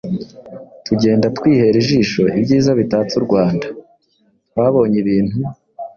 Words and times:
tugenda 0.85 1.25
twihera 1.37 1.77
ijisho 1.83 2.23
ibyiza 2.37 2.71
bitatse 2.79 3.13
u 3.17 3.23
Rwanda. 3.27 3.65
Twabonye 4.49 4.97
ibintu 5.03 5.35